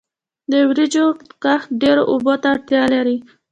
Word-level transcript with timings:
د 0.51 0.53
وریجو 0.69 1.05
کښت 1.43 1.67
ډیرو 1.81 2.03
اوبو 2.11 2.33
ته 2.41 2.47
اړتیا 2.53 2.83
لري. 2.93 3.17